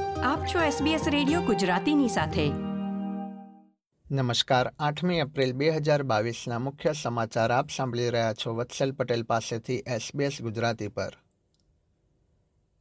આપ 0.00 0.46
છો 0.46 0.84
SBS 0.84 1.00
radio 1.10 1.40
ગુજરાતીની 1.40 2.08
સાથે. 2.08 2.48
નમસ્કાર, 4.10 4.72
આઠમી 4.78 5.18
એપ્રિલ 5.18 5.52
બે 5.52 5.70
હજાર 5.70 6.02
મુખ્ય 6.58 6.92
સમાચાર 6.92 7.52
આપ 7.52 7.68
સાંભળી 7.76 8.10
રહ્યા 8.10 8.32
છો 8.32 8.54
વત્સલ 8.54 8.92
પટેલ 8.92 9.22
પાસેથી 9.22 9.78
SBS 9.78 10.42
ગુજરાતી 10.42 10.88
પર. 10.88 11.12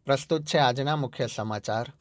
પ્રસ્તુત 0.06 0.46
છે 0.46 0.58
આજના 0.58 0.96
મુખ્ય 0.96 1.28
સમાચાર. 1.28 1.94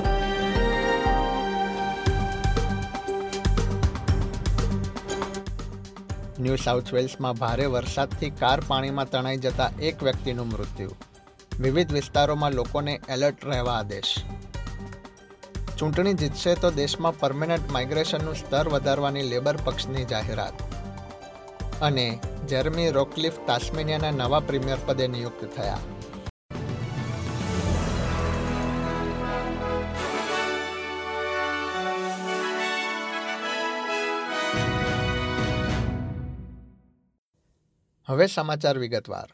ન્યૂ 6.38 6.56
સાઉથ 6.56 6.94
વેલ્સમાં 6.94 7.34
ભારે 7.34 7.66
વરસાદથી 7.66 8.30
કાર 8.30 8.60
પાણીમાં 8.66 9.10
તણાઈ 9.10 9.36
જતા 9.36 9.70
એક 9.82 10.02
વ્યક્તિનું 10.02 10.48
મૃત્યુ. 10.48 10.90
વિવિધ 11.60 11.92
વિસ્તારોમાં 11.92 12.52
લોકોને 12.52 13.00
એલર્ટ 13.08 13.44
રહેવા 13.44 13.72
આદેશ. 13.72 14.14
ચૂંટણી 15.82 16.14
જીતશે 16.14 16.54
તો 16.54 16.70
દેશમાં 16.70 17.18
પરમેનન્ટ 17.18 17.70
માઇગ્રેશનનું 17.70 18.34
સ્તર 18.34 18.68
વધારવાની 18.68 19.22
લેબર 19.22 19.56
પક્ષની 19.56 20.04
જાહેરાત. 20.04 20.52
અને 21.82 22.18
જેરમી 22.48 22.90
રોકલિફ 22.90 23.32
તાસ્મેનિયાના 23.46 24.10
નવા 24.10 24.40
પ્રીમિયર 24.40 24.78
પદે 24.86 25.08
નિયુક્ત 25.08 25.44
થયા. 25.44 25.78
હવે 38.06 38.26
સમાચાર 38.26 38.78
વિગતવાર. 38.78 39.28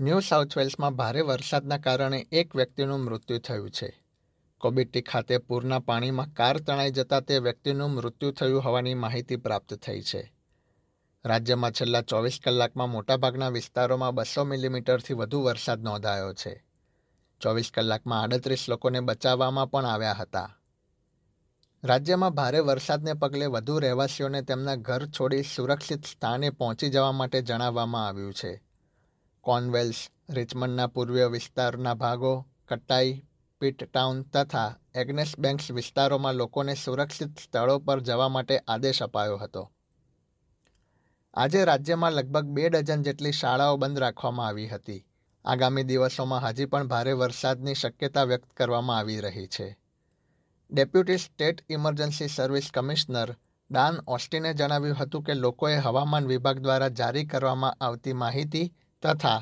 ન્યૂ 0.00 0.20
સાઉથ 0.20 0.56
વેલ્સમાં 0.56 0.96
ભારે 0.96 1.20
વરસાદના 1.20 1.78
કારણે 1.78 2.26
એક 2.32 2.56
વ્યક્તિનું 2.56 3.00
મૃત્યુ 3.00 3.38
થયું 3.38 3.70
છે. 3.70 3.99
કોબિટ્ટી 4.60 5.02
ખાતે 5.02 5.38
પૂરના 5.38 5.78
પાણીમાં 5.78 6.32
કાર 6.32 6.58
તણાઈ 6.58 6.90
જતા 6.90 7.20
તે 7.20 7.38
વ્યક્તિનું 7.38 7.90
મૃત્યુ 7.90 8.30
થયું 8.30 8.64
હોવાની 8.64 8.94
માહિતી 8.94 9.36
પ્રાપ્ત 9.36 9.74
થઈ 9.74 10.00
છે. 10.00 10.32
રાજ્યમાં 11.24 11.72
છેલ્લા 11.72 12.02
ચોવીસ 12.02 12.40
કલાકમાં 12.44 12.90
મોટાભાગના 12.90 13.48
વિસ્તારોમાં 13.48 14.14
બસો 14.14 14.44
મિલીમીટરથી 14.44 15.14
વધુ 15.14 15.42
વરસાદ 15.42 15.82
નોંધાયો 15.82 16.34
છે. 16.34 16.64
ચોવીસ 17.40 17.70
કલાકમાં 17.74 18.22
આડત્રીસ 18.22 18.68
લોકોને 18.68 19.00
બચાવવામાં 19.00 19.70
પણ 19.70 19.86
આવ્યા 19.86 20.12
હતા. 20.12 20.56
રાજ્યમાં 21.84 22.30
ભારે 22.30 22.60
વરસાદને 22.60 23.14
પગલે 23.14 23.46
વધુ 23.46 23.78
રહેવાસીઓને 23.78 24.42
તેમના 24.42 24.74
ઘર 24.74 25.06
છોડી 25.06 25.42
સુરક્ષિત 25.42 26.04
સ્થાને 26.04 26.50
પહોંચી 26.50 26.88
જવા 26.88 27.12
માટે 27.12 27.42
જણાવવામાં 27.42 28.06
આવ્યું 28.06 28.34
છે. 28.34 28.62
કોનવેલ્સ, 29.40 30.08
રિચમન્ડના 30.30 30.86
પૂર્વીય 30.86 31.26
વિસ્તારના 31.26 31.94
ભાગો, 31.94 32.46
કટાઈ 32.68 33.24
પીટ 33.60 33.82
ટાઉન 33.84 34.24
તથા 34.24 34.76
એગ્નેસ 34.94 35.32
બેંક્સ 35.38 35.66
વિસ્તારોમાં 35.70 36.34
લોકોને 36.34 36.74
સુરક્ષિત 36.74 37.32
સ્થળો 37.38 37.78
પર 37.78 38.00
જવા 38.00 38.28
માટે 38.28 38.56
આદેશ 38.68 39.02
અપાયો 39.02 39.36
હતો. 39.36 39.62
આજે 41.34 41.64
રાજ્યમાં 41.64 42.12
લગભગ 42.12 42.46
બે 42.46 42.68
ડઝન 42.68 43.02
જેટલી 43.02 43.32
શાળાઓ 43.32 43.76
બંધ 43.76 43.98
રાખવામાં 43.98 44.46
આવી 44.46 44.68
હતી. 44.68 45.04
આગામી 45.44 45.84
દિવસોમાં 45.84 46.42
હજી 46.42 46.66
પણ 46.66 46.88
ભારે 46.88 47.12
વરસાદની 47.12 47.74
શક્યતા 47.74 48.24
વ્યક્ત 48.24 48.50
કરવામાં 48.52 48.98
આવી 48.98 49.20
રહી 49.20 49.46
છે. 49.48 49.76
Deputy 50.72 51.18
state 51.18 51.64
emergency 51.68 52.28
service 52.28 52.72
commissioner 52.74 53.34
Dan 53.70 54.02
ઓસ્ટિને 54.06 54.54
જણાવ્યું 54.54 54.96
હતું 54.96 55.22
કે 55.22 55.34
લોકોએ 55.34 55.76
હવામાન 55.76 56.26
વિભાગ 56.26 56.58
દ્વારા 56.58 56.88
જારી 56.88 57.24
કરવામાં 57.24 57.78
આવતી 57.80 58.12
માહિતી 58.12 58.66
તથા 59.02 59.40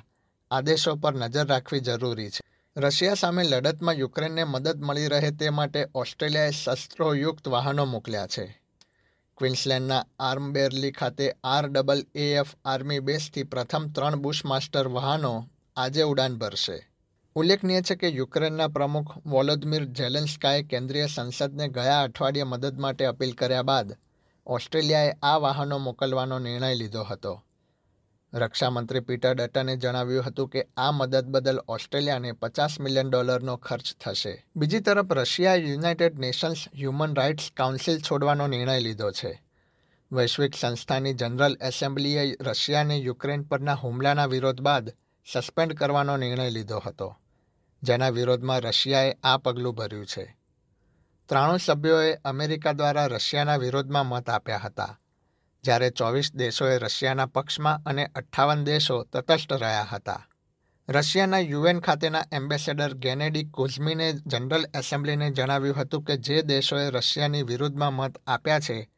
આદેશો 0.51 0.97
પર 0.97 1.15
નજર 1.15 1.47
રાખવી 1.47 1.81
જરૂરી 1.81 2.31
છે. 2.31 2.43
રશિયા 2.79 3.15
સામે 3.15 3.45
લડતમાં 3.45 3.95
યુક્રેનને 3.95 4.45
મદદ 4.45 4.83
મળી 4.83 5.07
રહે 5.07 5.31
તે 5.31 5.49
માટે 5.51 5.87
ઓસ્ટ્રેલિયાએ 5.95 6.51
શસ્ત્રોયુક્ત 6.51 7.49
વાહનો 7.49 7.85
મોકલ્યા 7.85 8.27
છે. 8.27 8.63
ક્વિન્સલેન્ડના 9.37 10.07
આર્મબેરલી 10.21 10.93
ખાતે 10.93 11.35
R 11.45 11.69
double 11.69 12.07
A F 12.15 12.47
army 12.65 12.99
બેઝથી 12.99 13.43
પ્રથમ 13.43 13.89
ત્રણ 13.89 14.17
બુશમાસ્ટર 14.17 14.89
વાહનો 14.89 15.49
આજે 15.77 16.03
ઉડાન 16.03 16.39
ભરશે. 16.39 16.89
ઉલ્લેખનીય 17.35 17.83
છે 17.83 17.95
કે 17.95 18.09
યુક્રેનના 18.09 18.69
પ્રમુખ 18.69 19.17
વોલોદમીર 19.27 19.85
ઝેલેન્સ્કાએ 19.85 20.63
કેન્દ્રીય 20.63 21.07
સંસદને 21.07 21.69
ગયા 21.69 22.03
અઠવાડિયે 22.03 22.45
મદદ 22.45 22.79
માટે 22.79 23.05
અપીલ 23.05 23.33
કર્યા 23.33 23.63
બાદ 23.63 23.97
ઓસ્ટ્રેલિયાએ 24.47 25.13
આ 25.23 25.37
વાહનો 25.37 25.79
મોકલવાનો 25.79 26.39
નિર્ણય 26.39 26.75
લીધો 26.75 27.03
હતો. 27.03 27.45
રક્ષામંત્રી 28.33 29.01
પીટર 29.01 29.35
ડટને 29.35 29.77
જણાવ્યું 29.77 30.25
હતું 30.25 30.49
કે 30.49 30.67
આ 30.77 30.93
મદદ 30.93 31.25
બદલ 31.25 31.61
ઓસ્ટ્રેલિયાને 31.69 32.33
પચાસ 32.33 32.81
મિલિયન 32.81 33.11
ડોલરનો 33.11 33.57
ખર્ચ 33.57 33.97
થશે. 34.01 34.47
બીજી 34.57 34.81
તરફ, 34.81 35.13
રશિયાએ 35.13 35.59
United 35.59 36.19
Nations 36.19 36.57
human 36.75 37.15
rights 37.15 37.53
council 37.57 38.01
છોડવાનો 38.01 38.47
નિર્ણય 38.47 38.81
લીધો 38.81 39.11
છે. 39.11 39.43
વૈશ્વિક 40.13 40.57
સંસ્થાની 40.57 41.15
જનરલ 41.15 41.57
એસેમ્બલીએ 41.61 42.37
રશિયાને 42.41 42.99
યુક્રેન 42.99 43.43
પરના 43.43 43.75
હુમલાના 43.75 44.27
વિરોધ 44.27 44.61
બાદ 44.61 44.93
સસ્પેન્ડ 45.33 45.73
કરવાનો 45.73 46.17
નિર્ણય 46.17 46.51
લીધો 46.51 46.83
હતો, 46.87 47.17
જેના 47.83 48.09
વિરોધમાં 48.09 48.61
રશિયાએ 48.61 49.17
આ 49.25 49.37
પગલું 49.37 49.75
ભર્યું 49.75 50.07
છે. 50.07 50.37
ત્રાણું 51.29 51.59
સભ્યોએ 51.59 52.15
અમેરિકા 52.15 52.73
દ્વારા 52.73 53.07
રશિયાના 53.07 53.57
વિરોધમાં 53.57 54.07
મત 54.07 54.31
આપ્યા 54.31 54.61
હતા. 54.65 54.99
જ્યારે 55.65 55.91
ચોવીસ 55.91 56.33
દેશોએ 56.35 56.79
રશિયાના 56.79 57.27
પક્ષમાં 57.27 57.83
અને 57.87 58.05
અઠ્ઠાવન 58.15 58.65
દેશો 58.65 59.03
તટસ્થ 59.03 59.53
રહ્યા 59.53 59.83
હતા. 59.83 60.27
રશિયાના 60.89 61.39
યુએન 61.39 61.81
ખાતેના 61.81 62.25
એમ્બેસેડર 62.33 62.95
ગેનેડી 62.95 63.45
કુઝમીને 63.45 64.13
જનરલ 64.13 64.65
એસેમ્બલીને 64.75 65.31
જણાવ્યું 65.31 65.77
હતું 65.77 66.03
કે 66.03 66.17
જે 66.17 66.43
દેશોએ 66.43 66.91
રશિયાની 66.91 67.43
વિરુદ્ધમાં 67.43 67.95
મત 67.95 68.19
આપ્યા 68.27 68.61
છે, 68.61 68.89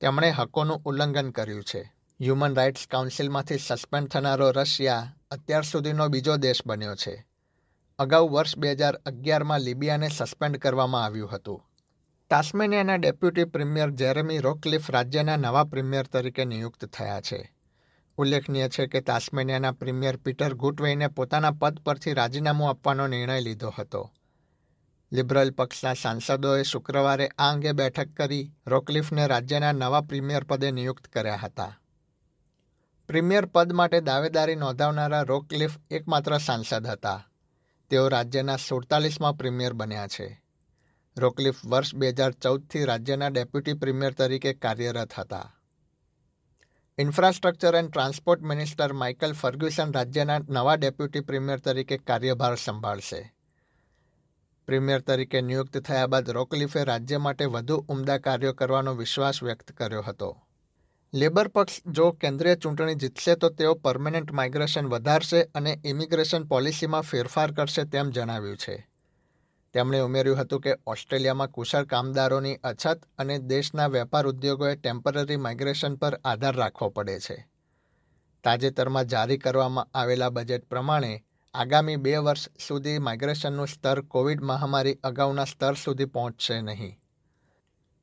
તેમણે 0.00 0.30
હકોનું 0.30 0.82
ઉલ્લંઘન 0.84 1.30
કર્યું 1.30 1.64
છે. 1.64 1.92
હ્યુમન 2.20 2.56
રાઇટ્સ 2.56 2.86
કાઉન્સિલમાંથી 2.86 3.58
સસ્પેન્ડ 3.58 4.08
થનારો 4.08 4.52
રશિયા 4.52 5.08
અત્યાર 5.30 5.64
સુધીનો 5.64 6.08
બીજો 6.08 6.36
દેશ 6.36 6.62
બન્યો 6.66 6.94
છે. 6.94 7.26
અગાઉ 7.98 8.28
વર્ષ 8.28 8.58
બે 8.58 8.72
હજાર 8.72 8.94
અગિયારમાં 9.06 9.60
લિબિયાને 9.60 10.08
સસ્પેન્ડ 10.08 10.56
કરવામાં 10.56 11.04
આવ્યું 11.04 11.30
હતું. 11.30 11.69
ટાસ્મેનિયાના 12.30 12.94
ડેપ્યુટી 12.94 13.44
પ્રીમિયર 13.44 13.90
જેરેમી 13.90 14.38
રોકલિફ 14.38 14.90
રાજ્યના 14.90 15.36
નવા 15.36 15.64
પ્રીમિયર 15.64 16.06
તરીકે 16.06 16.44
નિયુક્ત 16.44 16.84
થયા 16.84 17.20
છે. 17.20 17.54
ઉલ્લેખનીય 18.16 18.68
છે 18.68 18.86
કે 18.86 19.00
તાસ્મેનિયાના 19.00 19.72
પ્રીમિયર 19.72 20.16
પીટર 20.16 20.54
ગુટવેઈને 20.54 21.06
પોતાના 21.06 21.50
પદ 21.50 21.78
પરથી 21.78 22.12
રાજીનામું 22.12 22.68
આપવાનો 22.68 23.06
નિર્ણય 23.06 23.40
લીધો 23.40 23.72
હતો. 23.78 24.12
લિબરલ 25.12 25.50
પક્ષના 25.50 25.94
સાંસદોએ 25.94 26.62
શુક્રવારે 26.62 27.28
આ 27.38 27.52
અંગે 27.52 27.72
બેઠક 27.72 28.08
કરી 28.16 28.52
રોકલિફને 28.66 29.26
રાજ્યના 29.26 29.72
નવા 29.72 30.00
પ્રીમિયર 30.00 30.44
પદે 30.44 30.70
નિયુક્ત 30.70 31.06
કર્યા 31.06 31.36
હતા. 31.36 31.80
પ્રીમિયર 33.08 33.46
પદ 33.46 33.72
માટે 33.72 34.00
દાવેદારી 34.00 34.54
નોંધાવનારા 34.54 35.22
રોકલિફ 35.22 35.70
એકમાત્ર 35.90 36.38
સાંસદ 36.38 36.86
હતા. 36.86 37.28
તેઓ 37.90 38.08
રાજ્યના 38.08 38.56
સુડતાલીસમાં 38.56 39.36
પ્રીમિયર 39.36 39.72
બન્યા 39.72 40.06
છે. 40.06 40.39
રોકલિફ 41.20 41.64
વર્ષ 41.66 41.94
બે 41.94 42.10
હજાર 42.10 42.32
ચૌદથી 42.32 42.84
રાજ્યના 42.84 43.28
ડેપ્યુટી 43.28 43.72
પ્રીમિયર 43.72 44.12
તરીકે 44.12 44.52
કાર્યરત 44.52 45.12
હતા. 45.18 45.54
Infrastructure 46.98 47.74
and 47.74 47.90
transport 47.90 48.42
minister 48.42 48.92
Michael 48.92 49.32
Ferguson 49.32 49.92
રાજ્યના 49.92 50.40
નવા 50.48 50.74
ડેપ્યુટી 50.76 51.20
પ્રીમિયર 51.20 51.58
તરીકે 51.58 51.98
કાર્યભાર 51.98 52.54
સંભાળશે. 52.54 53.22
પ્રીમિયર 54.66 55.00
તરીકે 55.00 55.40
નિયુક્ત 55.40 55.78
થયા 55.78 56.06
બાદ 56.06 56.30
રોકલિફે 56.30 56.84
રાજ્ય 56.84 57.18
માટે 57.18 57.44
વધુ 57.44 57.76
ઉમદા 57.88 58.18
કાર્યો 58.18 58.52
કરવાનો 58.52 58.94
વિશ્વાસ 58.94 59.42
વ્યક્ત 59.42 59.72
કર્યો 59.72 60.02
હતો. 60.02 60.42
લેબર 61.14 61.48
પક્ષ 61.48 61.80
જો 61.86 62.10
કેન્દ્રીય 62.10 62.56
ચૂંટણી 62.56 62.94
જીતશે 62.94 63.34
તો 63.34 63.48
તેઓ 63.48 63.74
પરમેનન્ટ 63.74 64.32
માઇગ્રેશન 64.32 64.86
વધારશે 64.86 65.42
અને 65.54 65.80
ઇમિગ્રેશન 65.84 66.44
પોલિસીમાં 66.44 67.00
ફેરફાર 67.00 67.52
કરશે 67.52 67.84
તેમ 67.84 68.10
જણાવ્યું 68.10 68.56
છે. 68.56 68.89
તેમણે 69.74 70.00
ઉમેર્યું 70.00 70.38
હતું 70.38 70.60
કે 70.60 70.76
ઓસ્ટ્રેલિયામાં 70.86 71.50
કુશળ 71.50 71.84
કામદારોની 71.84 72.56
અછત 72.56 73.00
અને 73.18 73.38
દેશના 73.38 73.86
વેપાર 73.86 74.26
ઉદ્યોગોએ 74.26 74.76
ટેમ્પરરી 74.76 75.36
માઇગ્રેશન 75.36 75.94
પર 75.94 76.14
આધાર 76.24 76.56
રાખવો 76.56 76.88
પડે 76.88 77.20
છે. 77.20 77.48
તાજેતરમાં 78.44 79.04
જારી 79.04 79.38
કરવામાં 79.38 79.88
આવેલા 79.94 80.28
બજેટ 80.28 80.64
પ્રમાણે, 80.64 81.24
આગામી 81.54 81.96
બે 81.96 82.16
વર્ષ 82.16 82.48
સુધી 82.68 82.98
માઇગ્રેશનનું 82.98 83.68
સ્તર 83.68 84.00
કોવિડ 84.00 84.42
મહામારી 84.42 84.94
અગાઉના 84.94 85.44
સ્તર 85.44 85.74
સુધી 85.74 86.04
પહોંચશે 86.04 86.60
નહીં. 86.60 86.98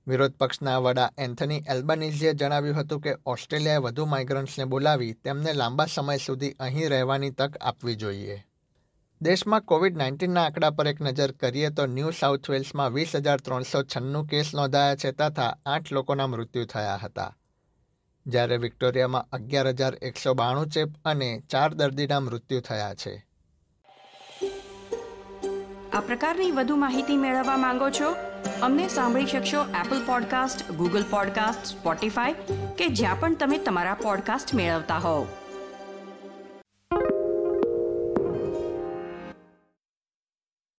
વિરોધ 0.08 0.34
પક્ષના 0.34 0.78
વડા 0.78 1.12
એન્થની 1.18 1.64
એલ્બનીઝીએ 1.70 2.34
જણાવ્યું 2.34 2.76
હતું 2.76 3.02
કે 3.02 3.16
ઓસ્ટ્રેલિયાએ 3.26 3.78
વધુ 3.78 4.06
માઇગ્રન્ટ્સને 4.06 4.66
બોલાવી 4.66 5.14
તેમને 5.14 5.54
લાંબા 5.54 5.86
સમય 5.86 6.18
સુધી 6.18 6.52
અહીં 6.52 6.90
રહેવાની 6.90 7.30
તક 7.30 7.58
આપવી 7.58 7.96
જોઈએ. 7.96 8.47
દેશમાં 9.22 9.62
કોવિડ 9.62 9.98
નાઇન્ટીનના 9.98 10.44
આંકડા 10.44 10.70
પર 10.70 10.88
એક 10.88 11.02
નજર 11.02 11.32
કરીએ 11.32 11.70
તો 11.70 11.86
ન્યૂ 11.86 12.10
સાઉથ 12.10 12.50
વેલ્સમાં 12.50 12.94
વીસ 12.94 13.16
હજાર 13.16 13.38
ત્રણસો 13.38 13.84
છન્નું 13.84 14.26
કેસ 14.26 14.52
નોંધાયા 14.56 14.96
છે 14.96 15.12
તથા 15.12 15.58
આઠ 15.66 15.92
લોકોના 15.92 16.28
મૃત્યુ 16.28 16.66
થયા 16.66 17.00
હતા. 17.04 17.36
જ્યારે 18.28 18.58
વિક્ટોરિયામાં 18.58 19.26
અગિયાર 19.32 19.68
હજાર 19.68 19.96
એકસો 20.02 20.34
બાણું 20.34 20.68
ચેપ 20.68 20.90
અને 21.06 21.42
ચાર 21.50 21.74
દર્દીના 21.74 22.20
મૃત્યુ 22.20 22.62
થયા 22.62 22.94
છે. 22.94 23.28
આ 25.94 26.00
પ્રકારની 26.00 26.52
વધુ 26.52 26.76
માહિતી 26.76 27.18
મેળવવા 27.18 27.58
માંગો 27.58 27.90
છો? 27.90 28.16
અમને 28.62 28.88
સાંભળી 28.88 29.26
શકશો 29.26 29.62
Apple 29.64 30.06
podcast 30.06 30.72
Google 30.72 31.04
podcast 31.10 31.66
Spotify 31.66 32.34
કે 32.78 32.88
જ્યાં 32.88 33.20
પણ 33.20 33.36
તમે 33.36 33.58
તમારા 33.58 33.94
પોડકાસ્ટ 33.94 34.56
મેળવતા 34.56 34.98
હોવ. 34.98 35.28